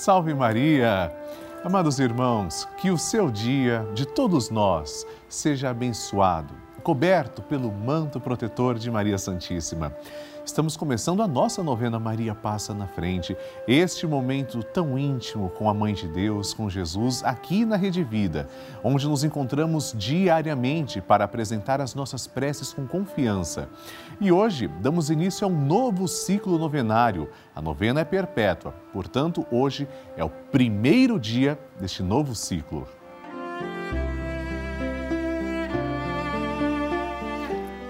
Salve 0.00 0.32
Maria! 0.32 1.14
Amados 1.62 2.00
irmãos, 2.00 2.66
que 2.78 2.90
o 2.90 2.96
seu 2.96 3.30
dia, 3.30 3.86
de 3.92 4.06
todos 4.06 4.48
nós, 4.48 5.06
seja 5.28 5.68
abençoado, 5.68 6.54
coberto 6.80 7.42
pelo 7.42 7.70
manto 7.70 8.18
protetor 8.18 8.78
de 8.78 8.90
Maria 8.90 9.18
Santíssima. 9.18 9.94
Estamos 10.44 10.76
começando 10.76 11.22
a 11.22 11.28
nossa 11.28 11.62
novena 11.62 12.00
Maria 12.00 12.34
Passa 12.34 12.72
na 12.74 12.86
Frente, 12.86 13.36
este 13.68 14.06
momento 14.06 14.62
tão 14.62 14.98
íntimo 14.98 15.50
com 15.50 15.68
a 15.68 15.74
Mãe 15.74 15.92
de 15.92 16.08
Deus, 16.08 16.54
com 16.54 16.68
Jesus, 16.68 17.22
aqui 17.22 17.64
na 17.64 17.76
Rede 17.76 18.02
Vida, 18.02 18.48
onde 18.82 19.06
nos 19.06 19.22
encontramos 19.22 19.94
diariamente 19.96 21.00
para 21.00 21.24
apresentar 21.24 21.80
as 21.80 21.94
nossas 21.94 22.26
preces 22.26 22.72
com 22.72 22.86
confiança. 22.86 23.68
E 24.20 24.32
hoje 24.32 24.66
damos 24.66 25.10
início 25.10 25.46
a 25.46 25.50
um 25.50 25.66
novo 25.66 26.08
ciclo 26.08 26.58
novenário. 26.58 27.28
A 27.54 27.60
novena 27.60 28.00
é 28.00 28.04
perpétua, 28.04 28.74
portanto, 28.92 29.46
hoje 29.52 29.86
é 30.16 30.24
o 30.24 30.30
primeiro 30.30 31.20
dia 31.20 31.58
deste 31.78 32.02
novo 32.02 32.34
ciclo. 32.34 32.88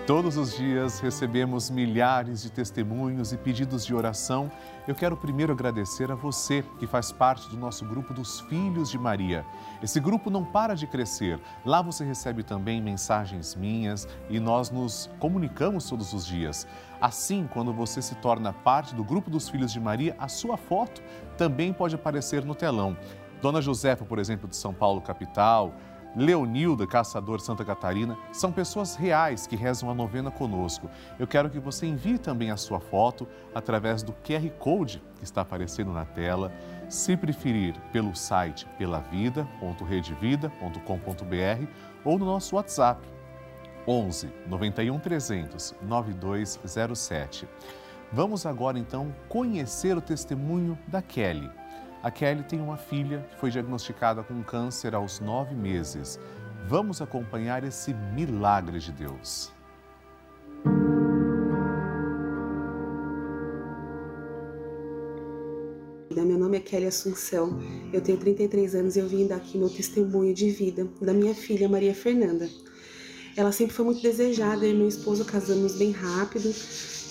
Todos 0.07 0.37
os 0.37 0.57
dias 0.57 0.99
recebemos 0.99 1.71
milhares 1.71 2.43
de 2.43 2.51
testemunhos 2.51 3.33
e 3.33 3.37
pedidos 3.37 3.87
de 3.87 3.95
oração. 3.95 4.51
Eu 4.89 4.95
quero 4.95 5.17
primeiro 5.17 5.53
agradecer 5.53 6.11
a 6.11 6.17
você 6.17 6.65
que 6.79 6.87
faz 6.87 7.13
parte 7.13 7.49
do 7.49 7.57
nosso 7.57 7.85
grupo 7.85 8.13
dos 8.13 8.41
Filhos 8.41 8.91
de 8.91 8.99
Maria. 8.99 9.45
Esse 9.81 10.01
grupo 10.01 10.29
não 10.29 10.45
para 10.45 10.75
de 10.75 10.87
crescer. 10.87 11.39
Lá 11.65 11.81
você 11.81 12.05
recebe 12.05 12.43
também 12.43 12.83
mensagens 12.83 13.55
minhas 13.55 14.09
e 14.29 14.41
nós 14.41 14.71
nos 14.71 15.09
comunicamos 15.21 15.89
todos 15.89 16.13
os 16.13 16.27
dias. 16.27 16.67
Assim, 17.01 17.49
quando 17.53 17.73
você 17.73 18.03
se 18.03 18.17
torna 18.17 18.53
parte 18.53 18.95
do 18.95 19.05
grupo 19.05 19.31
dos 19.31 19.49
Filhos 19.49 19.73
de 19.73 19.79
Maria, 19.79 20.17
a 20.19 20.29
sua 20.29 20.57
foto 20.57 21.01
também 21.37 21.73
pode 21.73 21.95
aparecer 21.95 22.45
no 22.45 22.55
telão. 22.55 22.97
Dona 23.41 23.63
Josefa, 23.63 24.05
por 24.05 24.19
exemplo, 24.19 24.49
de 24.49 24.57
São 24.57 24.75
Paulo, 24.75 25.01
capital, 25.01 25.75
Leonilda, 26.17 26.87
caçador 26.87 27.41
Santa 27.41 27.65
Catarina, 27.65 28.17
são 28.33 28.51
pessoas 28.51 28.97
reais 28.97 29.47
que 29.47 29.57
rezam 29.57 29.91
a 29.91 29.95
novena 29.95 30.31
conosco. 30.31 30.89
Eu 31.19 31.27
quero 31.27 31.51
que 31.51 31.59
você 31.59 31.87
envie 31.87 32.19
também 32.19 32.51
a 32.51 32.57
sua 32.57 32.81
foto 32.81 33.29
através 33.55 34.03
do 34.03 34.13
QR 34.13 34.49
Code 34.59 35.03
que 35.19 35.25
está 35.25 35.43
aparecendo 35.43 35.93
na 35.93 36.05
tela. 36.05 36.53
Se 36.89 37.17
preferir, 37.17 37.75
pelo 37.93 38.17
site 38.17 38.67
pelavida.redevida.com.br 38.79 41.67
ou 42.05 42.19
no 42.19 42.25
nosso 42.25 42.57
WhatsApp 42.57 43.01
11 43.87 44.29
91 44.47 44.99
300 44.99 45.75
9207. 45.83 47.47
Vamos 48.13 48.45
agora 48.45 48.77
então 48.79 49.15
conhecer 49.29 49.97
o 49.97 50.01
testemunho 50.01 50.77
da 50.89 51.01
Kelly. 51.01 51.49
A 52.03 52.11
Kelly 52.11 52.43
tem 52.45 52.59
uma 52.59 52.79
filha 52.79 53.29
que 53.31 53.39
foi 53.39 53.51
diagnosticada 53.51 54.23
com 54.23 54.43
câncer 54.43 54.95
aos 54.95 55.21
nove 55.21 55.55
meses. 55.55 56.19
Vamos 56.67 57.03
acompanhar 57.03 57.63
esse 57.63 57.93
milagre 57.93 58.79
de 58.79 58.91
Deus. 58.91 59.53
Meu 66.11 66.39
nome 66.39 66.57
é 66.57 66.61
Kelly 66.61 66.87
Assunção, 66.87 67.61
eu 67.93 68.01
tenho 68.01 68.19
33 68.19 68.75
anos 68.75 68.97
e 68.97 69.01
eu 69.01 69.07
vim 69.07 69.27
dar 69.27 69.37
aqui 69.37 69.59
meu 69.59 69.69
testemunho 69.69 70.33
de 70.33 70.51
vida 70.51 70.87
da 71.03 71.13
minha 71.13 71.35
filha 71.35 71.69
Maria 71.69 71.95
Fernanda. 71.95 72.49
Ela 73.37 73.53
sempre 73.53 73.75
foi 73.75 73.85
muito 73.85 74.03
desejada, 74.03 74.67
e 74.67 74.73
meu 74.73 74.89
esposo 74.89 75.25
casamos 75.25 75.77
bem 75.77 75.93
rápido 75.93 76.53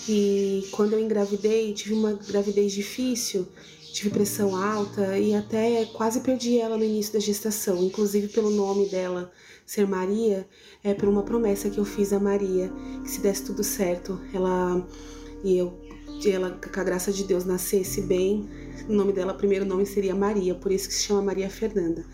e 0.08 0.66
quando 0.70 0.94
eu 0.94 1.00
engravidei, 1.00 1.72
tive 1.72 1.94
uma 1.94 2.14
gravidez 2.14 2.72
difícil 2.72 3.46
tive 3.92 4.10
pressão 4.10 4.54
alta 4.54 5.18
e 5.18 5.34
até 5.34 5.84
quase 5.86 6.20
perdi 6.20 6.58
ela 6.58 6.76
no 6.76 6.84
início 6.84 7.12
da 7.12 7.18
gestação, 7.18 7.82
inclusive 7.82 8.28
pelo 8.28 8.50
nome 8.50 8.88
dela 8.88 9.30
ser 9.66 9.86
Maria, 9.86 10.48
é 10.82 10.94
por 10.94 11.08
uma 11.08 11.22
promessa 11.22 11.70
que 11.70 11.78
eu 11.78 11.84
fiz 11.84 12.12
a 12.12 12.20
Maria, 12.20 12.72
que 13.02 13.10
se 13.10 13.20
desse 13.20 13.44
tudo 13.44 13.62
certo, 13.62 14.20
ela 14.32 14.86
e 15.44 15.58
eu 15.58 15.78
ela 16.26 16.50
com 16.50 16.80
a 16.80 16.84
graça 16.84 17.10
de 17.10 17.24
Deus 17.24 17.46
nascesse 17.46 18.02
bem, 18.02 18.46
o 18.86 18.92
nome 18.92 19.10
dela, 19.10 19.32
primeiro 19.32 19.64
nome 19.64 19.86
seria 19.86 20.14
Maria, 20.14 20.54
por 20.54 20.70
isso 20.70 20.86
que 20.86 20.94
se 20.94 21.04
chama 21.04 21.22
Maria 21.22 21.48
Fernanda. 21.48 22.04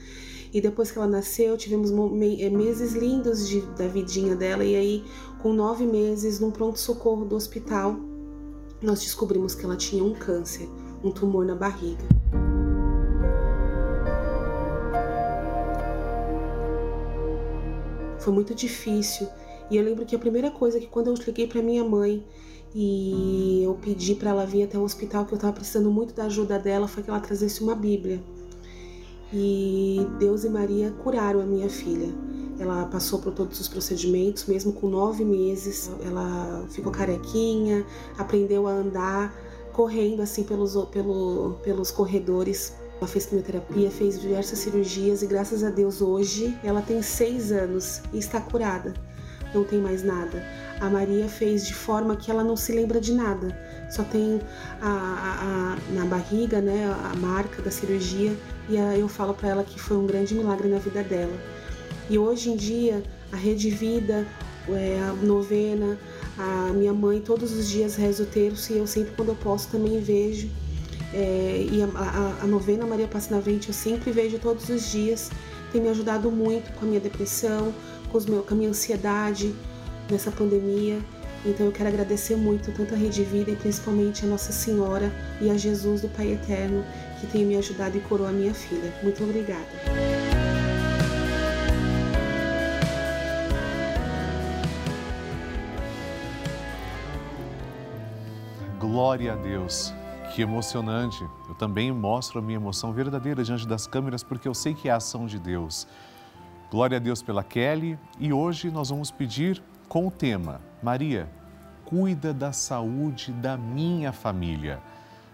E 0.52 0.60
depois 0.60 0.92
que 0.92 0.98
ela 0.98 1.08
nasceu, 1.08 1.56
tivemos 1.56 1.90
é, 1.90 2.48
meses 2.48 2.92
lindos 2.92 3.48
de, 3.48 3.62
da 3.62 3.88
vidinha 3.88 4.36
dela, 4.36 4.64
e 4.64 4.76
aí, 4.76 5.04
com 5.42 5.52
nove 5.52 5.84
meses, 5.84 6.38
num 6.38 6.52
pronto-socorro 6.52 7.24
do 7.24 7.34
hospital, 7.34 7.96
nós 8.80 9.00
descobrimos 9.00 9.56
que 9.56 9.64
ela 9.64 9.76
tinha 9.76 10.04
um 10.04 10.14
câncer 10.14 10.68
um 11.06 11.12
tumor 11.12 11.44
na 11.44 11.54
barriga. 11.54 12.04
Foi 18.18 18.32
muito 18.32 18.54
difícil. 18.54 19.28
E 19.70 19.76
eu 19.76 19.84
lembro 19.84 20.04
que 20.04 20.14
a 20.14 20.18
primeira 20.18 20.50
coisa 20.50 20.80
que 20.80 20.86
quando 20.86 21.08
eu 21.08 21.14
liguei 21.14 21.46
para 21.46 21.62
minha 21.62 21.84
mãe 21.84 22.24
e 22.74 23.62
eu 23.62 23.74
pedi 23.74 24.14
para 24.14 24.30
ela 24.30 24.44
vir 24.44 24.64
até 24.64 24.78
o 24.78 24.82
hospital 24.82 25.24
que 25.24 25.32
eu 25.32 25.36
estava 25.36 25.52
precisando 25.52 25.90
muito 25.90 26.14
da 26.14 26.24
ajuda 26.24 26.58
dela 26.58 26.86
foi 26.86 27.02
que 27.02 27.10
ela 27.10 27.20
trazesse 27.20 27.62
uma 27.62 27.74
Bíblia. 27.74 28.22
E 29.32 30.06
Deus 30.18 30.44
e 30.44 30.48
Maria 30.48 30.90
curaram 31.02 31.40
a 31.40 31.46
minha 31.46 31.68
filha. 31.68 32.12
Ela 32.58 32.86
passou 32.86 33.18
por 33.18 33.32
todos 33.32 33.60
os 33.60 33.68
procedimentos, 33.68 34.46
mesmo 34.46 34.72
com 34.72 34.88
nove 34.88 35.24
meses. 35.24 35.90
Ela 36.04 36.64
ficou 36.70 36.90
carequinha, 36.90 37.84
aprendeu 38.16 38.66
a 38.66 38.72
andar, 38.72 39.34
correndo 39.76 40.22
assim 40.22 40.42
pelos, 40.42 40.74
pelo, 40.86 41.58
pelos 41.62 41.90
corredores. 41.90 42.74
Ela 42.98 43.06
fez 43.06 43.26
quimioterapia, 43.26 43.90
fez 43.90 44.18
diversas 44.18 44.58
cirurgias 44.60 45.20
e 45.20 45.26
graças 45.26 45.62
a 45.62 45.68
Deus 45.68 46.00
hoje 46.00 46.58
ela 46.64 46.80
tem 46.80 47.02
seis 47.02 47.52
anos 47.52 48.00
e 48.10 48.18
está 48.18 48.40
curada. 48.40 48.94
Não 49.54 49.64
tem 49.64 49.78
mais 49.78 50.02
nada. 50.02 50.42
A 50.80 50.88
Maria 50.88 51.28
fez 51.28 51.66
de 51.66 51.74
forma 51.74 52.16
que 52.16 52.30
ela 52.30 52.42
não 52.42 52.56
se 52.56 52.72
lembra 52.72 52.98
de 52.98 53.12
nada. 53.12 53.54
Só 53.90 54.02
tem 54.02 54.40
a, 54.80 54.88
a, 54.88 55.74
a 55.74 55.92
na 55.92 56.06
barriga, 56.06 56.60
né, 56.60 56.90
a 57.12 57.14
marca 57.16 57.60
da 57.60 57.70
cirurgia 57.70 58.34
e 58.70 58.78
a, 58.78 58.96
eu 58.96 59.08
falo 59.08 59.34
para 59.34 59.50
ela 59.50 59.62
que 59.62 59.78
foi 59.78 59.98
um 59.98 60.06
grande 60.06 60.34
milagre 60.34 60.68
na 60.68 60.78
vida 60.78 61.02
dela. 61.02 61.38
E 62.08 62.18
hoje 62.18 62.50
em 62.50 62.56
dia 62.56 63.02
a 63.30 63.36
Rede 63.36 63.68
Vida, 63.68 64.26
a 64.68 65.12
novena, 65.24 65.98
a 66.36 66.72
minha 66.72 66.92
mãe 66.92 67.20
todos 67.20 67.52
os 67.52 67.68
dias 67.68 67.94
reza 67.94 68.22
o 68.22 68.26
terço 68.26 68.72
e 68.72 68.78
eu 68.78 68.86
sempre 68.86 69.12
quando 69.14 69.28
eu 69.28 69.36
posso 69.36 69.68
também 69.68 70.00
vejo. 70.00 70.48
É, 71.12 71.66
e 71.70 71.82
a, 71.82 71.98
a, 71.98 72.42
a, 72.42 72.46
novena 72.46 72.84
Maria 72.84 73.06
Passa 73.06 73.34
na 73.34 73.40
Frente 73.40 73.68
eu 73.68 73.74
sempre 73.74 74.10
vejo 74.10 74.38
todos 74.38 74.68
os 74.68 74.90
dias. 74.90 75.30
Tem 75.72 75.80
me 75.80 75.88
ajudado 75.88 76.30
muito 76.30 76.72
com 76.72 76.84
a 76.84 76.88
minha 76.88 77.00
depressão, 77.00 77.72
com, 78.10 78.18
os 78.18 78.26
meu, 78.26 78.42
com 78.42 78.54
a 78.54 78.56
minha 78.56 78.70
ansiedade 78.70 79.54
nessa 80.10 80.30
pandemia. 80.30 80.98
Então 81.44 81.66
eu 81.66 81.72
quero 81.72 81.88
agradecer 81.88 82.36
muito 82.36 82.72
tanto 82.72 82.94
a 82.94 82.96
Rede 82.96 83.22
Vida 83.22 83.50
e 83.52 83.56
principalmente 83.56 84.24
a 84.24 84.28
Nossa 84.28 84.52
Senhora 84.52 85.12
e 85.40 85.48
a 85.48 85.56
Jesus 85.56 86.00
do 86.00 86.08
Pai 86.08 86.32
Eterno 86.32 86.84
que 87.20 87.26
tem 87.26 87.44
me 87.44 87.56
ajudado 87.56 87.96
e 87.96 88.00
curou 88.00 88.26
a 88.26 88.32
minha 88.32 88.52
filha. 88.52 88.92
Muito 89.02 89.22
obrigada. 89.22 90.25
Glória 99.06 99.34
a 99.34 99.36
Deus. 99.36 99.94
Que 100.34 100.42
emocionante. 100.42 101.24
Eu 101.48 101.54
também 101.54 101.92
mostro 101.92 102.40
a 102.40 102.42
minha 102.42 102.56
emoção 102.56 102.92
verdadeira 102.92 103.44
diante 103.44 103.64
das 103.64 103.86
câmeras 103.86 104.24
porque 104.24 104.48
eu 104.48 104.52
sei 104.52 104.74
que 104.74 104.88
é 104.88 104.90
a 104.90 104.96
ação 104.96 105.26
de 105.26 105.38
Deus. 105.38 105.86
Glória 106.72 106.96
a 106.96 106.98
Deus 106.98 107.22
pela 107.22 107.44
Kelly 107.44 107.96
e 108.18 108.32
hoje 108.32 108.68
nós 108.68 108.90
vamos 108.90 109.12
pedir 109.12 109.62
com 109.88 110.08
o 110.08 110.10
tema 110.10 110.60
Maria, 110.82 111.30
cuida 111.84 112.34
da 112.34 112.50
saúde 112.50 113.30
da 113.30 113.56
minha 113.56 114.12
família. 114.12 114.80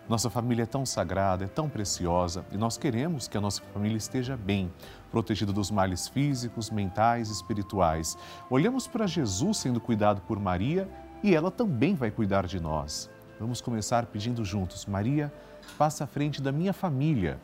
Nossa 0.06 0.28
família 0.28 0.64
é 0.64 0.66
tão 0.66 0.84
sagrada, 0.84 1.46
é 1.46 1.48
tão 1.48 1.66
preciosa 1.66 2.44
e 2.52 2.58
nós 2.58 2.76
queremos 2.76 3.26
que 3.26 3.38
a 3.38 3.40
nossa 3.40 3.62
família 3.72 3.96
esteja 3.96 4.36
bem, 4.36 4.70
protegida 5.10 5.50
dos 5.50 5.70
males 5.70 6.06
físicos, 6.08 6.68
mentais 6.68 7.30
e 7.30 7.32
espirituais. 7.32 8.18
Olhamos 8.50 8.86
para 8.86 9.06
Jesus 9.06 9.56
sendo 9.56 9.80
cuidado 9.80 10.20
por 10.28 10.38
Maria 10.38 10.86
e 11.22 11.34
ela 11.34 11.50
também 11.50 11.94
vai 11.94 12.10
cuidar 12.10 12.46
de 12.46 12.60
nós. 12.60 13.10
Vamos 13.42 13.60
começar 13.60 14.06
pedindo 14.06 14.44
juntos. 14.44 14.86
Maria, 14.86 15.32
passa 15.76 16.04
à 16.04 16.06
frente 16.06 16.40
da 16.40 16.52
minha 16.52 16.72
família, 16.72 17.40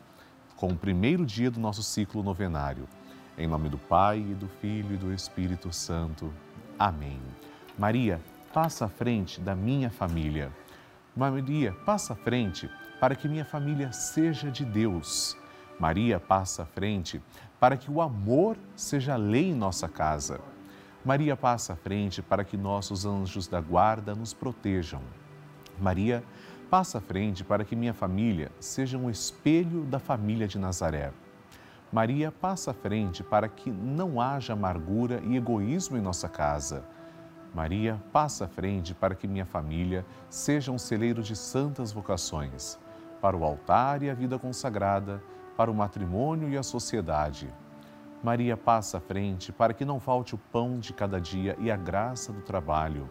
com 0.55 0.69
o 0.69 0.77
primeiro 0.77 1.25
dia 1.25 1.51
do 1.51 1.59
nosso 1.59 1.83
ciclo 1.83 2.23
novenário. 2.23 2.87
Em 3.37 3.45
nome 3.45 3.67
do 3.67 3.77
Pai, 3.77 4.19
e 4.19 4.33
do 4.33 4.47
Filho 4.47 4.93
e 4.93 4.97
do 4.97 5.13
Espírito 5.13 5.73
Santo. 5.73 6.33
Amém. 6.79 7.19
Maria, 7.77 8.21
passa 8.53 8.85
à 8.85 8.87
frente 8.87 9.41
da 9.41 9.53
minha 9.53 9.89
família. 9.89 10.53
Maria, 11.13 11.73
passa 11.85 12.13
à 12.13 12.15
frente 12.15 12.69
para 12.97 13.13
que 13.13 13.27
minha 13.27 13.43
família 13.43 13.91
seja 13.91 14.49
de 14.49 14.63
Deus. 14.63 15.35
Maria, 15.77 16.17
passa 16.17 16.63
à 16.63 16.65
frente 16.65 17.21
para 17.59 17.75
que 17.75 17.91
o 17.91 18.01
amor 18.01 18.55
seja 18.73 19.17
lei 19.17 19.49
em 19.49 19.53
nossa 19.53 19.89
casa. 19.89 20.39
Maria, 21.03 21.35
passa 21.35 21.73
à 21.73 21.75
frente 21.75 22.21
para 22.21 22.45
que 22.45 22.55
nossos 22.55 23.05
anjos 23.05 23.49
da 23.49 23.59
guarda 23.59 24.15
nos 24.15 24.33
protejam. 24.33 25.01
Maria 25.79 26.23
passa 26.69 26.99
à 26.99 27.01
frente 27.01 27.43
para 27.43 27.63
que 27.63 27.75
minha 27.75 27.93
família 27.93 28.51
seja 28.59 28.97
um 28.97 29.09
espelho 29.09 29.83
da 29.85 29.97
família 29.97 30.47
de 30.47 30.59
Nazaré. 30.59 31.11
Maria, 31.91 32.31
passa 32.31 32.69
à 32.69 32.73
frente 32.73 33.23
para 33.23 33.47
que 33.47 33.71
não 33.71 34.21
haja 34.21 34.53
amargura 34.53 35.21
e 35.23 35.35
egoísmo 35.35 35.97
em 35.97 36.01
nossa 36.01 36.29
casa. 36.29 36.85
Maria, 37.55 37.99
passa 38.11 38.45
à 38.45 38.47
frente 38.47 38.93
para 38.93 39.15
que 39.15 39.27
minha 39.27 39.45
família 39.45 40.05
seja 40.29 40.71
um 40.71 40.77
celeiro 40.77 41.23
de 41.23 41.35
santas 41.35 41.91
vocações, 41.91 42.77
para 43.19 43.35
o 43.35 43.43
altar 43.43 44.03
e 44.03 44.09
a 44.09 44.13
vida 44.13 44.37
consagrada, 44.37 45.23
para 45.57 45.71
o 45.71 45.73
matrimônio 45.73 46.47
e 46.47 46.57
a 46.57 46.61
sociedade. 46.61 47.51
Maria, 48.23 48.55
passa 48.55 48.97
à 48.97 49.01
frente 49.01 49.51
para 49.51 49.73
que 49.73 49.83
não 49.83 49.99
falte 49.99 50.35
o 50.35 50.37
pão 50.37 50.77
de 50.77 50.93
cada 50.93 51.19
dia 51.19 51.55
e 51.57 51.71
a 51.71 51.75
graça 51.75 52.31
do 52.31 52.41
trabalho. 52.41 53.09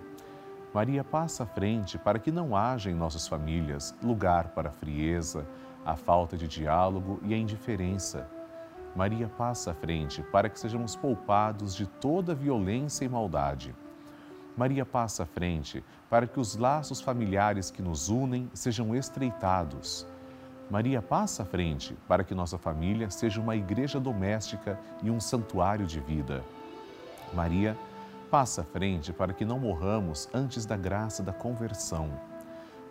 Maria, 0.73 1.03
passa 1.03 1.45
à 1.45 1.47
frente 1.47 1.99
para 1.99 2.19
que 2.19 2.31
não 2.31 2.57
haja 2.57 2.91
em 2.91 2.95
nossas 2.95 3.27
famílias 3.27 3.95
lugar 4.03 4.49
para 4.49 4.69
a 4.69 4.73
frieza, 4.73 5.47
a 5.85 5.97
falta 5.97 6.37
de 6.37 6.47
diálogo 6.47 7.21
e 7.23 7.33
a 7.33 7.37
indiferença 7.37 8.29
Maria 8.99 9.29
passa 9.29 9.71
à 9.71 9.75
frente 9.75 10.23
para 10.25 10.49
que 10.49 10.59
sejamos 10.59 10.97
poupados 10.97 11.73
de 11.75 11.87
toda 11.87 12.35
violência 12.35 13.05
e 13.05 13.09
maldade. 13.09 13.73
Maria 14.57 14.85
passa 14.85 15.23
à 15.23 15.27
frente 15.27 15.85
para 16.11 16.27
que 16.27 16.41
os 16.41 16.57
laços 16.57 17.01
familiares 17.01 17.71
que 17.71 17.81
nos 17.81 18.09
unem 18.09 18.51
sejam 18.53 18.97
estreitados. 18.97 20.05
Maria 20.69 21.01
passa 21.01 21.45
à 21.45 21.47
frente 21.47 21.97
para 22.09 22.25
que 22.25 22.35
nossa 22.35 22.59
família 22.59 23.09
seja 23.09 23.41
uma 23.41 23.55
igreja 23.55 24.01
doméstica 24.01 24.79
e 25.01 25.11
um 25.11 25.21
santuário 25.21 25.87
de 25.87 26.01
vida. 26.01 26.43
Maria 27.33 27.77
passa 28.31 28.63
à 28.63 28.65
frente 28.65 29.13
para 29.13 29.33
que 29.33 29.45
não 29.45 29.59
morramos 29.59 30.29
antes 30.33 30.67
da 30.67 30.77
graça 30.77 31.23
da 31.23 31.33
conversão. 31.33 32.11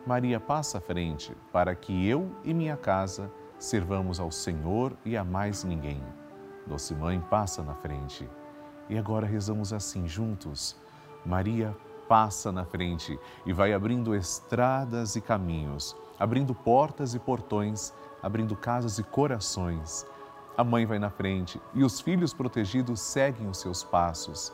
Maria 0.05 0.39
passa 0.39 0.79
à 0.79 0.81
frente 0.81 1.35
para 1.51 1.75
que 1.75 2.07
eu 2.07 2.31
e 2.43 2.53
minha 2.53 2.77
casa 2.77 3.31
servamos 3.59 4.19
ao 4.19 4.31
Senhor 4.31 4.95
e 5.05 5.15
a 5.15 5.23
mais 5.23 5.63
ninguém. 5.63 6.01
Doce 6.65 6.93
Mãe 6.95 7.19
passa 7.29 7.63
na 7.63 7.73
frente. 7.75 8.29
E 8.89 8.97
agora 8.97 9.25
rezamos 9.25 9.73
assim 9.73 10.07
juntos. 10.07 10.75
Maria 11.25 11.75
passa 12.07 12.51
na 12.51 12.65
frente 12.65 13.19
e 13.45 13.51
vai 13.51 13.73
abrindo 13.73 14.15
estradas 14.15 15.15
e 15.15 15.21
caminhos, 15.21 15.95
abrindo 16.17 16.55
portas 16.55 17.13
e 17.13 17.19
portões, 17.19 17.93
abrindo 18.21 18.55
casas 18.55 18.97
e 18.97 19.03
corações. 19.03 20.05
A 20.57 20.63
mãe 20.63 20.85
vai 20.85 20.99
na 20.99 21.09
frente 21.09 21.61
e 21.73 21.83
os 21.83 21.99
filhos 21.99 22.33
protegidos 22.33 22.99
seguem 22.99 23.47
os 23.47 23.59
seus 23.59 23.83
passos. 23.83 24.53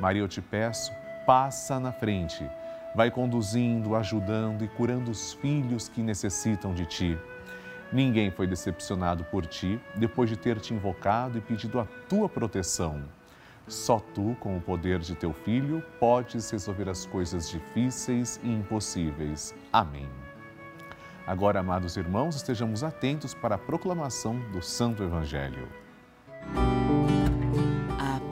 Maria, 0.00 0.22
eu 0.22 0.28
te 0.28 0.40
peço, 0.40 0.92
passa 1.26 1.80
na 1.80 1.92
frente. 1.92 2.48
Vai 2.94 3.10
conduzindo, 3.10 3.94
ajudando 3.94 4.64
e 4.64 4.68
curando 4.68 5.10
os 5.10 5.32
filhos 5.34 5.88
que 5.88 6.02
necessitam 6.02 6.74
de 6.74 6.86
ti. 6.86 7.18
Ninguém 7.92 8.30
foi 8.30 8.46
decepcionado 8.46 9.24
por 9.24 9.46
ti 9.46 9.80
depois 9.94 10.28
de 10.28 10.36
ter 10.36 10.58
te 10.60 10.74
invocado 10.74 11.38
e 11.38 11.40
pedido 11.40 11.78
a 11.78 11.86
tua 12.08 12.28
proteção. 12.28 13.04
Só 13.68 13.98
tu, 13.98 14.36
com 14.40 14.56
o 14.56 14.60
poder 14.60 15.00
de 15.00 15.14
teu 15.14 15.32
filho, 15.32 15.82
podes 15.98 16.48
resolver 16.50 16.88
as 16.88 17.04
coisas 17.04 17.50
difíceis 17.50 18.40
e 18.42 18.50
impossíveis. 18.50 19.54
Amém. 19.72 20.08
Agora, 21.26 21.58
amados 21.60 21.96
irmãos, 21.96 22.36
estejamos 22.36 22.84
atentos 22.84 23.34
para 23.34 23.56
a 23.56 23.58
proclamação 23.58 24.38
do 24.52 24.62
Santo 24.62 25.02
Evangelho. 25.02 25.68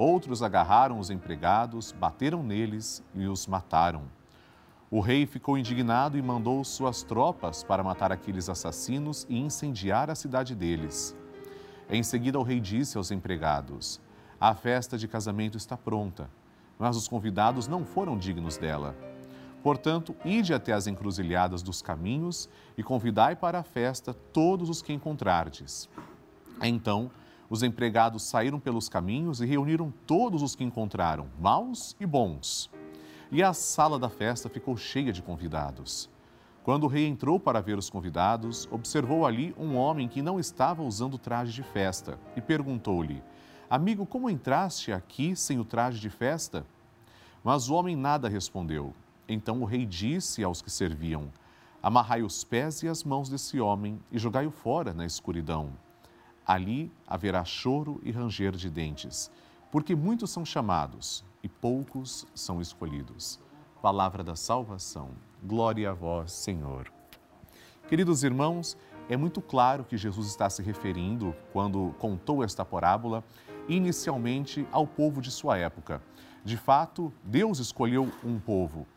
outros 0.00 0.42
agarraram 0.42 0.98
os 0.98 1.10
empregados, 1.10 1.92
bateram 1.92 2.42
neles 2.42 3.02
e 3.14 3.26
os 3.26 3.46
mataram. 3.46 4.04
O 4.90 4.98
rei 4.98 5.26
ficou 5.26 5.56
indignado 5.56 6.18
e 6.18 6.22
mandou 6.22 6.64
suas 6.64 7.02
tropas 7.02 7.62
para 7.62 7.84
matar 7.84 8.10
aqueles 8.10 8.48
assassinos 8.48 9.26
e 9.28 9.38
incendiar 9.38 10.10
a 10.10 10.14
cidade 10.14 10.54
deles. 10.54 11.14
Em 11.88 12.02
seguida, 12.02 12.38
o 12.38 12.42
rei 12.42 12.58
disse 12.58 12.96
aos 12.96 13.10
empregados: 13.10 14.00
A 14.40 14.54
festa 14.54 14.96
de 14.96 15.06
casamento 15.06 15.56
está 15.56 15.76
pronta, 15.76 16.30
mas 16.78 16.96
os 16.96 17.06
convidados 17.06 17.68
não 17.68 17.84
foram 17.84 18.18
dignos 18.18 18.56
dela. 18.56 18.96
Portanto, 19.62 20.16
ide 20.24 20.54
até 20.54 20.72
as 20.72 20.86
encruzilhadas 20.86 21.62
dos 21.62 21.82
caminhos 21.82 22.48
e 22.76 22.82
convidai 22.82 23.36
para 23.36 23.58
a 23.58 23.62
festa 23.62 24.14
todos 24.14 24.70
os 24.70 24.80
que 24.80 24.92
encontrardes. 24.92 25.88
Então, 26.62 27.10
os 27.50 27.64
empregados 27.64 28.22
saíram 28.22 28.60
pelos 28.60 28.88
caminhos 28.88 29.40
e 29.40 29.46
reuniram 29.46 29.92
todos 30.06 30.40
os 30.40 30.54
que 30.54 30.62
encontraram, 30.62 31.26
maus 31.40 31.96
e 31.98 32.06
bons. 32.06 32.70
E 33.32 33.42
a 33.42 33.52
sala 33.52 33.98
da 33.98 34.08
festa 34.08 34.48
ficou 34.48 34.76
cheia 34.76 35.12
de 35.12 35.20
convidados. 35.20 36.08
Quando 36.62 36.84
o 36.84 36.86
rei 36.86 37.06
entrou 37.06 37.40
para 37.40 37.60
ver 37.60 37.76
os 37.76 37.90
convidados, 37.90 38.68
observou 38.70 39.26
ali 39.26 39.52
um 39.58 39.76
homem 39.76 40.06
que 40.06 40.22
não 40.22 40.38
estava 40.38 40.82
usando 40.84 41.18
traje 41.18 41.52
de 41.52 41.64
festa 41.64 42.20
e 42.36 42.40
perguntou-lhe: 42.40 43.20
Amigo, 43.68 44.06
como 44.06 44.30
entraste 44.30 44.92
aqui 44.92 45.34
sem 45.34 45.58
o 45.58 45.64
traje 45.64 45.98
de 45.98 46.08
festa? 46.08 46.64
Mas 47.42 47.68
o 47.68 47.74
homem 47.74 47.96
nada 47.96 48.28
respondeu. 48.28 48.94
Então 49.28 49.60
o 49.60 49.64
rei 49.64 49.84
disse 49.84 50.44
aos 50.44 50.62
que 50.62 50.70
serviam: 50.70 51.32
Amarrai 51.82 52.22
os 52.22 52.44
pés 52.44 52.82
e 52.84 52.88
as 52.88 53.02
mãos 53.02 53.28
desse 53.28 53.58
homem 53.58 53.98
e 54.12 54.18
jogai-o 54.18 54.52
fora 54.52 54.94
na 54.94 55.04
escuridão. 55.04 55.72
Ali 56.50 56.90
haverá 57.06 57.44
choro 57.44 58.00
e 58.02 58.10
ranger 58.10 58.56
de 58.56 58.68
dentes, 58.68 59.30
porque 59.70 59.94
muitos 59.94 60.32
são 60.32 60.44
chamados 60.44 61.24
e 61.44 61.48
poucos 61.48 62.26
são 62.34 62.60
escolhidos. 62.60 63.38
Palavra 63.80 64.24
da 64.24 64.34
salvação. 64.34 65.10
Glória 65.44 65.90
a 65.90 65.94
vós, 65.94 66.32
Senhor. 66.32 66.92
Queridos 67.86 68.24
irmãos, 68.24 68.76
é 69.08 69.16
muito 69.16 69.40
claro 69.40 69.84
que 69.84 69.96
Jesus 69.96 70.26
está 70.26 70.50
se 70.50 70.60
referindo, 70.60 71.36
quando 71.52 71.94
contou 72.00 72.42
esta 72.42 72.64
parábola, 72.64 73.22
inicialmente 73.68 74.66
ao 74.72 74.88
povo 74.88 75.22
de 75.22 75.30
sua 75.30 75.56
época. 75.56 76.02
De 76.44 76.56
fato, 76.56 77.12
Deus 77.22 77.60
escolheu 77.60 78.10
um 78.24 78.40
povo. 78.40 78.88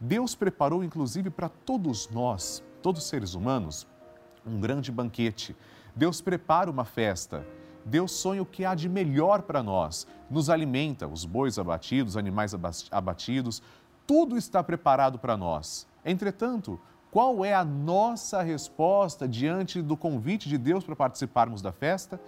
Deus 0.00 0.34
preparou, 0.34 0.82
inclusive, 0.82 1.28
para 1.28 1.50
todos 1.50 2.08
nós, 2.08 2.64
todos 2.80 3.02
os 3.02 3.08
seres 3.10 3.34
humanos, 3.34 3.86
um 4.46 4.58
grande 4.58 4.90
banquete. 4.90 5.54
Deus 5.94 6.20
prepara 6.20 6.70
uma 6.70 6.84
festa. 6.84 7.46
Deus 7.84 8.12
sonha 8.12 8.42
o 8.42 8.46
que 8.46 8.64
há 8.64 8.74
de 8.74 8.88
melhor 8.88 9.42
para 9.42 9.62
nós. 9.62 10.06
Nos 10.30 10.48
alimenta, 10.48 11.06
os 11.06 11.24
bois 11.24 11.58
abatidos, 11.58 12.14
os 12.14 12.16
animais 12.16 12.54
abatidos, 12.90 13.62
tudo 14.06 14.36
está 14.36 14.62
preparado 14.62 15.18
para 15.18 15.36
nós. 15.36 15.86
Entretanto, 16.04 16.80
qual 17.10 17.44
é 17.44 17.54
a 17.54 17.64
nossa 17.64 18.40
resposta 18.42 19.28
diante 19.28 19.82
do 19.82 19.96
convite 19.96 20.48
de 20.48 20.56
Deus 20.56 20.82
para 20.82 20.96
participarmos 20.96 21.60
da 21.60 21.70
festa? 21.70 22.20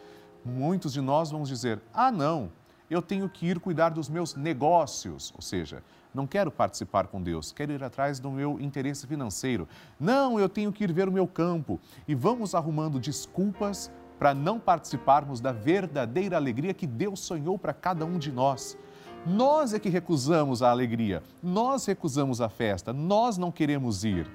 Muitos 0.45 0.93
de 0.93 1.01
nós 1.01 1.31
vamos 1.31 1.49
dizer: 1.49 1.81
ah, 1.93 2.13
não, 2.13 2.51
eu 2.91 3.01
tenho 3.01 3.29
que 3.29 3.47
ir 3.47 3.59
cuidar 3.59 3.91
dos 3.91 4.09
meus 4.09 4.35
negócios, 4.35 5.33
ou 5.35 5.41
seja, 5.41 5.83
não 6.15 6.27
quero 6.27 6.51
participar 6.51 7.09
com 7.09 7.21
Deus, 7.21 7.53
quero 7.53 7.73
ir 7.73 7.83
atrás 7.83 8.21
do 8.21 8.31
meu 8.31 8.61
interesse 8.61 9.07
financeiro. 9.07 9.69
Não, 9.99 10.39
eu 10.39 10.49
tenho 10.49 10.73
que 10.73 10.85
ir 10.85 10.93
ver 10.93 11.09
o 11.09 11.13
meu 11.13 11.27
campo. 11.27 11.81
E 12.07 12.15
vamos 12.15 12.55
arrumando 12.55 13.01
desculpas 13.01 13.91
para 14.19 14.33
não 14.33 14.61
participarmos 14.61 15.41
da 15.41 15.53
verdadeira 15.53 16.37
alegria 16.37 16.73
que 16.73 16.87
Deus 16.87 17.21
sonhou 17.21 17.59
para 17.59 17.75
cada 17.75 18.05
um 18.05 18.19
de 18.19 18.31
nós. 18.31 18.79
Nós 19.27 19.73
é 19.73 19.79
que 19.79 19.89
recusamos 19.89 20.63
a 20.63 20.71
alegria, 20.71 21.23
nós 21.43 21.87
recusamos 21.87 22.41
a 22.41 22.49
festa, 22.49 22.93
nós 22.93 23.39
não 23.39 23.51
queremos 23.51 24.05
ir. 24.05 24.31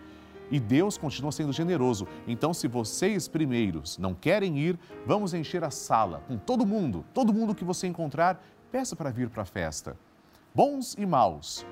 E 0.51 0.59
Deus 0.59 0.98
continua 0.98 1.31
sendo 1.31 1.53
generoso. 1.53 2.07
Então, 2.27 2.55
se 2.55 2.67
vocês 2.67 3.27
primeiros 3.27 4.00
não 4.00 4.15
querem 4.15 4.57
ir, 4.57 4.79
vamos 5.05 5.33
encher 5.33 5.63
a 5.63 5.69
sala 5.69 6.24
com 6.27 6.38
todo 6.38 6.65
mundo, 6.65 7.05
todo 7.13 7.31
mundo 7.31 7.53
que 7.53 7.63
você 7.63 7.86
encontrar, 7.86 8.43
peça 8.71 8.95
para 8.95 9.12
vir 9.12 9.29
para 9.29 9.43
a 9.43 9.45
festa. 9.45 9.95
Bons 10.53 10.96
e 10.98 11.06
maus. 11.06 11.65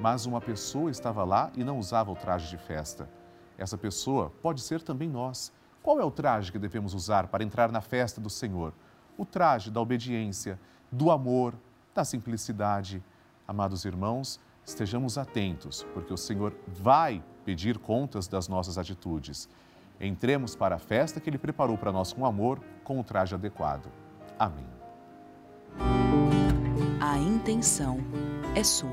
Mas 0.00 0.24
uma 0.24 0.40
pessoa 0.40 0.90
estava 0.90 1.22
lá 1.22 1.52
e 1.54 1.62
não 1.62 1.78
usava 1.78 2.10
o 2.10 2.16
traje 2.16 2.48
de 2.48 2.56
festa. 2.56 3.08
Essa 3.58 3.76
pessoa 3.76 4.32
pode 4.42 4.60
ser 4.62 4.80
também 4.82 5.08
nós. 5.08 5.52
Qual 5.82 6.00
é 6.00 6.04
o 6.04 6.10
traje 6.10 6.50
que 6.50 6.58
devemos 6.58 6.94
usar 6.94 7.26
para 7.28 7.44
entrar 7.44 7.70
na 7.70 7.80
festa 7.80 8.20
do 8.20 8.30
Senhor? 8.30 8.72
O 9.18 9.26
traje 9.26 9.70
da 9.70 9.80
obediência, 9.80 10.58
do 10.90 11.10
amor, 11.10 11.54
da 11.94 12.04
simplicidade. 12.04 13.02
Amados 13.46 13.84
irmãos, 13.84 14.40
estejamos 14.64 15.18
atentos, 15.18 15.86
porque 15.92 16.12
o 16.12 16.16
Senhor 16.16 16.54
vai 16.66 17.22
pedir 17.44 17.78
contas 17.78 18.26
das 18.26 18.48
nossas 18.48 18.78
atitudes. 18.78 19.48
Entremos 20.00 20.56
para 20.56 20.76
a 20.76 20.80
festa 20.80 21.20
que 21.20 21.28
Ele 21.28 21.38
preparou 21.38 21.76
para 21.76 21.92
nós 21.92 22.12
com 22.12 22.24
amor, 22.24 22.60
com 22.82 22.98
o 22.98 23.04
traje 23.04 23.34
adequado. 23.34 23.90
Amém. 24.38 26.21
A 27.12 27.18
intenção 27.18 27.98
é 28.54 28.64
sua. 28.64 28.88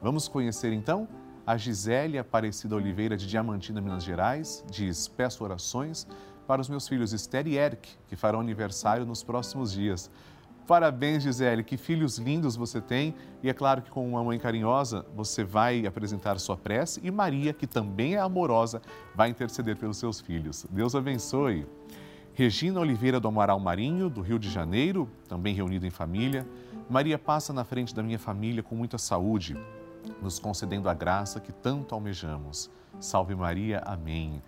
Vamos 0.00 0.26
conhecer 0.26 0.72
então 0.72 1.06
a 1.46 1.56
Gisele 1.56 2.18
Aparecida 2.18 2.76
Oliveira 2.76 3.16
de 3.16 3.26
Diamantina, 3.26 3.80
Minas 3.80 4.04
Gerais, 4.04 4.64
diz: 4.70 5.08
Peço 5.08 5.42
orações 5.44 6.06
para 6.46 6.60
os 6.60 6.68
meus 6.68 6.86
filhos 6.88 7.12
Esther 7.12 7.46
e 7.46 7.56
Eric, 7.56 7.88
que 8.08 8.16
farão 8.16 8.40
aniversário 8.40 9.06
nos 9.06 9.22
próximos 9.22 9.72
dias. 9.72 10.10
Parabéns, 10.66 11.24
Gisele, 11.24 11.64
que 11.64 11.76
filhos 11.76 12.18
lindos 12.18 12.54
você 12.54 12.80
tem. 12.80 13.14
E 13.42 13.50
é 13.50 13.52
claro 13.52 13.82
que 13.82 13.90
com 13.90 14.08
uma 14.08 14.22
mãe 14.22 14.38
carinhosa, 14.38 15.04
você 15.14 15.42
vai 15.42 15.84
apresentar 15.86 16.38
sua 16.38 16.56
prece 16.56 17.00
e 17.02 17.10
Maria, 17.10 17.52
que 17.52 17.66
também 17.66 18.14
é 18.14 18.20
amorosa, 18.20 18.80
vai 19.14 19.28
interceder 19.28 19.76
pelos 19.76 19.96
seus 19.96 20.20
filhos. 20.20 20.64
Deus 20.70 20.94
abençoe. 20.94 21.66
Regina 22.32 22.80
Oliveira 22.80 23.20
do 23.20 23.28
Amaral 23.28 23.60
Marinho, 23.60 24.08
do 24.08 24.22
Rio 24.22 24.38
de 24.38 24.48
Janeiro, 24.48 25.08
também 25.28 25.54
reunida 25.54 25.86
em 25.86 25.90
família. 25.90 26.46
Maria 26.88 27.18
passa 27.18 27.52
na 27.52 27.64
frente 27.64 27.94
da 27.94 28.02
minha 28.02 28.18
família 28.18 28.62
com 28.62 28.74
muita 28.74 28.96
saúde, 28.96 29.56
nos 30.20 30.38
concedendo 30.38 30.88
a 30.88 30.94
graça 30.94 31.40
que 31.40 31.52
tanto 31.52 31.94
almejamos. 31.94 32.70
Salve 33.00 33.34
Maria, 33.34 33.82
amém. 33.84 34.42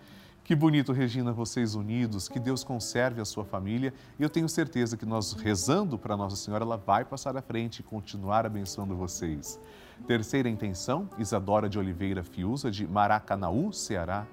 Que 0.45 0.55
bonito, 0.55 0.93
Regina, 0.93 1.33
vocês 1.33 1.75
unidos, 1.75 2.29
que 2.29 2.39
Deus 2.39 2.63
conserve 2.63 3.19
a 3.19 3.25
sua 3.25 3.47
família 3.47 3.95
e 4.19 4.23
eu 4.23 4.29
tenho 4.29 4.47
certeza 4.47 4.95
que 4.95 5.07
nós 5.07 5.33
rezando 5.33 5.99
para 5.99 6.19
Nossa 6.19 6.37
Senhora, 6.37 6.65
ela 6.65 6.77
vai 6.77 7.03
passar 7.03 7.35
à 7.35 7.41
frente 7.41 7.79
e 7.79 7.83
continuar 7.83 8.45
abençoando 8.45 8.95
vocês. 8.95 9.59
Terceira 10.07 10.47
intenção, 10.47 11.09
Isadora 11.19 11.67
de 11.67 11.79
Oliveira 11.79 12.23
Fiuza, 12.23 12.71
de 12.71 12.87
Maracanaú, 12.87 13.73
Ceará. 13.73 14.27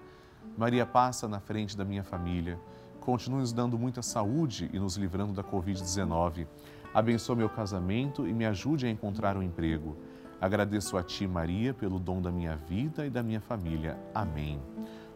Maria 0.57 0.85
passa 0.85 1.29
na 1.29 1.39
frente 1.39 1.77
da 1.77 1.85
minha 1.85 2.03
família, 2.03 2.59
continue 2.99 3.39
nos 3.39 3.53
dando 3.53 3.79
muita 3.79 4.01
saúde 4.01 4.69
e 4.73 4.79
nos 4.79 4.97
livrando 4.97 5.31
da 5.31 5.43
Covid-19. 5.43 6.45
Abençoe 6.93 7.37
meu 7.37 7.49
casamento 7.49 8.27
e 8.27 8.33
me 8.33 8.45
ajude 8.45 8.85
a 8.85 8.89
encontrar 8.89 9.37
um 9.37 9.41
emprego. 9.41 9.95
Agradeço 10.41 10.97
a 10.97 11.03
Ti, 11.03 11.27
Maria, 11.27 11.71
pelo 11.71 11.99
dom 11.99 12.19
da 12.19 12.31
minha 12.31 12.55
vida 12.55 13.05
e 13.05 13.11
da 13.11 13.21
minha 13.21 13.39
família. 13.39 13.95
Amém. 14.11 14.59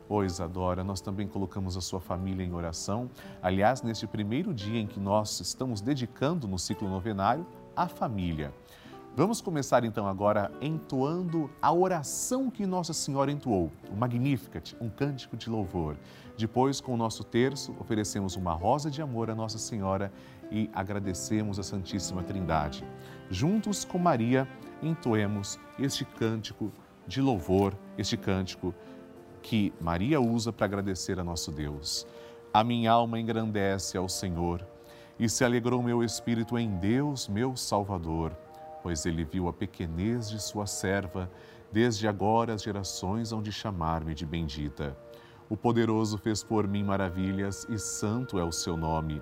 Ô 0.07 0.23
Isadora, 0.23 0.83
nós 0.83 1.01
também 1.01 1.27
colocamos 1.27 1.75
a 1.75 1.81
sua 1.81 1.99
família 1.99 2.45
em 2.45 2.53
oração. 2.53 3.09
Aliás, 3.41 3.81
neste 3.81 4.05
primeiro 4.05 4.53
dia 4.53 4.79
em 4.79 4.85
que 4.85 4.99
nós 4.99 5.39
estamos 5.39 5.81
dedicando 5.81 6.47
no 6.47 6.59
ciclo 6.59 6.87
novenário, 6.87 7.43
a 7.75 7.87
família. 7.87 8.53
Vamos 9.17 9.41
começar 9.41 9.83
então 9.83 10.07
agora 10.07 10.51
entoando 10.61 11.49
a 11.59 11.73
oração 11.73 12.51
que 12.51 12.67
Nossa 12.67 12.93
Senhora 12.93 13.31
entoou, 13.31 13.71
o 13.89 13.95
Magnificat, 13.95 14.75
um 14.79 14.89
cântico 14.89 15.35
de 15.35 15.49
louvor. 15.49 15.95
Depois, 16.37 16.81
com 16.81 16.93
o 16.93 16.97
nosso 16.97 17.23
terço, 17.23 17.73
oferecemos 17.79 18.35
uma 18.35 18.53
rosa 18.53 18.91
de 18.91 19.01
amor 19.01 19.29
à 19.31 19.35
Nossa 19.35 19.57
Senhora 19.57 20.11
e 20.51 20.69
agradecemos 20.73 21.57
a 21.57 21.63
Santíssima 21.63 22.23
Trindade. 22.23 22.85
Juntos 23.29 23.83
com 23.83 23.97
Maria, 23.97 24.47
entoemos 24.83 25.59
este 25.79 26.05
cântico 26.05 26.71
de 27.07 27.21
louvor, 27.21 27.75
este 27.97 28.15
cântico 28.15 28.73
que 29.41 29.73
Maria 29.81 30.21
usa 30.21 30.53
para 30.53 30.65
agradecer 30.65 31.19
a 31.19 31.23
nosso 31.23 31.51
Deus. 31.51 32.05
A 32.53 32.63
minha 32.63 32.91
alma 32.91 33.19
engrandece 33.19 33.97
ao 33.97 34.07
Senhor 34.07 34.65
e 35.19 35.27
se 35.27 35.43
alegrou 35.43 35.81
meu 35.81 36.03
espírito 36.03 36.57
em 36.57 36.69
Deus, 36.77 37.27
meu 37.27 37.55
Salvador, 37.55 38.31
pois 38.83 39.05
ele 39.05 39.23
viu 39.23 39.47
a 39.47 39.53
pequenez 39.53 40.29
de 40.29 40.41
sua 40.41 40.67
serva, 40.67 41.29
desde 41.71 42.07
agora 42.07 42.53
as 42.53 42.61
gerações 42.61 43.31
hão 43.31 43.41
de 43.41 43.51
chamar-me 43.51 44.13
de 44.13 44.25
bendita. 44.25 44.95
O 45.49 45.57
poderoso 45.57 46.17
fez 46.17 46.43
por 46.43 46.67
mim 46.67 46.83
maravilhas 46.83 47.67
e 47.69 47.77
santo 47.77 48.39
é 48.39 48.43
o 48.43 48.51
seu 48.51 48.77
nome. 48.77 49.21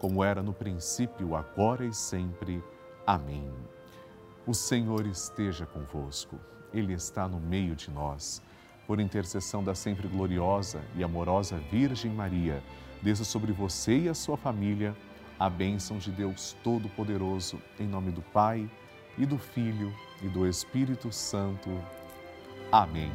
como 0.00 0.24
era 0.24 0.42
no 0.42 0.52
princípio, 0.52 1.36
agora 1.36 1.84
e 1.84 1.94
sempre. 1.94 2.60
Amém. 3.06 3.48
O 4.44 4.52
Senhor 4.52 5.06
esteja 5.06 5.64
convosco, 5.64 6.40
Ele 6.74 6.92
está 6.92 7.28
no 7.28 7.38
meio 7.38 7.76
de 7.76 7.88
nós 7.88 8.42
por 8.86 8.98
intercessão 8.98 9.62
da 9.62 9.72
sempre 9.72 10.08
gloriosa 10.08 10.80
e 10.96 11.04
amorosa 11.04 11.58
Virgem 11.70 12.10
Maria, 12.10 12.60
desça 13.00 13.22
sobre 13.22 13.52
você 13.52 13.96
e 13.96 14.08
a 14.08 14.14
sua 14.14 14.36
família 14.36 14.96
a 15.40 15.48
bênção 15.48 15.96
de 15.96 16.10
Deus 16.10 16.54
Todo-Poderoso, 16.62 17.62
em 17.78 17.86
nome 17.86 18.10
do 18.10 18.20
Pai 18.20 18.70
e 19.16 19.24
do 19.24 19.38
Filho 19.38 19.90
e 20.22 20.28
do 20.28 20.46
Espírito 20.46 21.10
Santo. 21.10 21.70
Amém. 22.70 23.10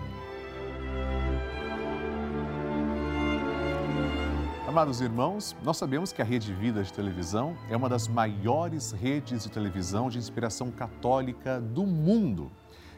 Amados 4.76 5.00
irmãos, 5.00 5.56
nós 5.64 5.78
sabemos 5.78 6.12
que 6.12 6.22
a 6.22 6.26
Rede 6.26 6.54
Vida 6.54 6.84
de 6.84 6.92
Televisão 6.92 7.56
é 7.70 7.78
uma 7.78 7.88
das 7.88 8.10
maiores 8.10 8.92
redes 8.92 9.44
de 9.44 9.50
televisão 9.50 10.10
de 10.10 10.18
inspiração 10.18 10.70
católica 10.70 11.62
do 11.62 11.86
mundo. 11.86 12.52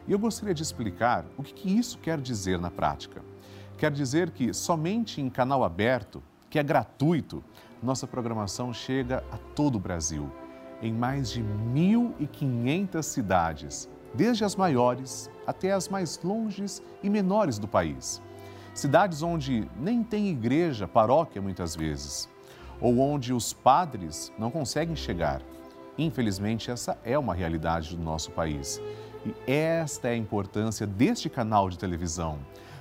E 0.07 0.11
eu 0.11 0.17
gostaria 0.17 0.55
de 0.55 0.63
explicar 0.63 1.23
o 1.37 1.43
que, 1.43 1.77
isso 1.77 1.99
quer 1.99 2.19
dizer 2.19 2.57
na 2.57 2.71
prática. 2.71 3.23
Quer 3.77 3.91
dizer 3.91 4.31
que 4.31 4.55
somente 4.55 5.21
em 5.21 5.29
canal 5.29 5.63
aberto, 5.63 6.23
que 6.49 6.57
é 6.57 6.63
gratuito, 6.63 7.43
nossa 7.83 8.07
programação 8.07 8.73
chega 8.73 9.23
a 9.31 9.37
todo 9.37 9.75
o 9.75 9.79
Brasil, 9.79 10.31
em 10.81 10.91
mais 10.91 11.29
de 11.29 11.43
1.500 11.43 13.03
cidades, 13.03 13.87
desde 14.15 14.43
as 14.43 14.55
maiores 14.55 15.29
até 15.45 15.73
as 15.73 15.87
mais 15.87 16.19
longes 16.23 16.81
e 17.03 17.09
menores 17.09 17.59
do 17.59 17.67
país. 17.67 18.19
Cidades 18.77 19.23
onde 19.23 19.67
nem 19.75 20.03
tem 20.03 20.29
igreja, 20.29 20.87
paróquia 20.87 21.41
muitas 21.41 21.75
vezes, 21.75 22.29
ou 22.79 22.99
onde 22.99 23.33
os 23.33 23.51
padres 23.51 24.31
não 24.37 24.51
conseguem 24.51 24.95
chegar. 24.95 25.41
Infelizmente, 25.97 26.69
essa 26.69 26.95
é 27.03 27.17
uma 27.17 27.33
realidade 27.33 27.95
do 27.95 28.03
nosso 28.03 28.29
país. 28.29 28.79
E 29.25 29.33
esta 29.51 30.09
é 30.09 30.11
a 30.11 30.15
importância 30.15 30.85
deste 30.85 31.27
canal 31.27 31.71
de 31.71 31.79
televisão. 31.79 32.37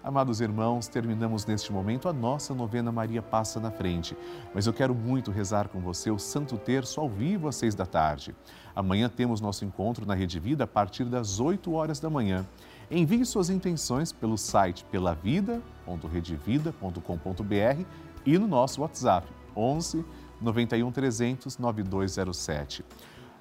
Amados 0.06 0.40
irmãos, 0.40 0.86
terminamos 0.86 1.44
neste 1.46 1.72
momento 1.72 2.08
a 2.08 2.12
nossa 2.12 2.54
novena 2.54 2.92
Maria 2.92 3.20
Passa 3.20 3.58
na 3.58 3.72
Frente. 3.72 4.16
Mas 4.54 4.64
eu 4.64 4.72
quero 4.72 4.94
muito 4.94 5.32
rezar 5.32 5.66
com 5.66 5.80
você 5.80 6.12
o 6.12 6.18
Santo 6.18 6.56
Terço 6.56 7.00
ao 7.00 7.08
vivo 7.08 7.48
às 7.48 7.56
seis 7.56 7.74
da 7.74 7.84
tarde. 7.84 8.32
Amanhã 8.72 9.08
temos 9.08 9.40
nosso 9.40 9.64
encontro 9.64 10.06
na 10.06 10.14
Rede 10.14 10.38
Vida 10.38 10.62
a 10.62 10.66
partir 10.68 11.06
das 11.06 11.40
8 11.40 11.72
horas 11.72 11.98
da 11.98 12.08
manhã. 12.08 12.46
Envie 12.88 13.26
suas 13.26 13.50
intenções 13.50 14.12
pelo 14.12 14.38
site 14.38 14.84
pelavida.redevida.com.br 14.92 17.84
e 18.24 18.38
no 18.38 18.46
nosso 18.46 18.82
WhatsApp 18.82 19.26
11 19.56 20.04
91 20.40 20.92
300 20.92 21.58
9207. 21.58 22.84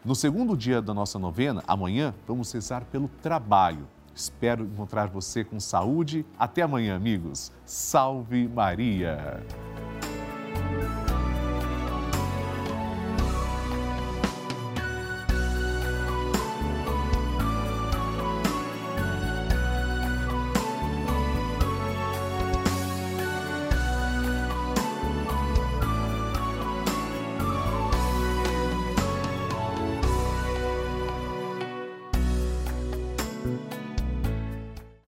No 0.03 0.15
segundo 0.15 0.57
dia 0.57 0.81
da 0.81 0.95
nossa 0.95 1.19
novena, 1.19 1.63
amanhã, 1.67 2.11
vamos 2.27 2.51
rezar 2.51 2.85
pelo 2.85 3.07
trabalho. 3.21 3.87
Espero 4.15 4.63
encontrar 4.63 5.07
você 5.07 5.43
com 5.43 5.59
saúde. 5.59 6.25
Até 6.39 6.61
amanhã, 6.61 6.95
amigos. 6.95 7.51
Salve 7.65 8.47
Maria! 8.47 9.43